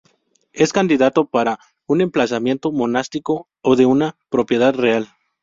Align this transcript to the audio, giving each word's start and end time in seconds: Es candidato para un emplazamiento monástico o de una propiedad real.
Es 0.51 0.73
candidato 0.73 1.25
para 1.27 1.59
un 1.85 2.01
emplazamiento 2.01 2.71
monástico 2.71 3.47
o 3.61 3.75
de 3.75 3.85
una 3.85 4.17
propiedad 4.31 4.73
real. 4.73 5.07